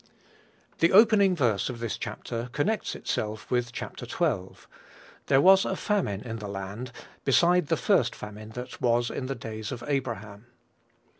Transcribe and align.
The 0.79 0.91
opening 0.93 1.35
verse 1.35 1.69
of 1.69 1.77
this 1.79 1.95
chapter 1.95 2.49
connects 2.53 2.95
itself 2.95 3.51
with 3.51 3.71
Chap. 3.71 3.99
xii. 3.99 4.35
"There 5.27 5.39
was 5.39 5.63
a 5.63 5.75
famine 5.75 6.21
in 6.21 6.37
the 6.37 6.47
land, 6.49 6.91
beside 7.23 7.67
the 7.67 7.77
first 7.77 8.15
famine 8.15 8.49
that 8.55 8.81
was 8.81 9.11
in 9.11 9.27
the 9.27 9.35
days 9.35 9.71
of 9.71 9.83
Abraham." 9.85 10.47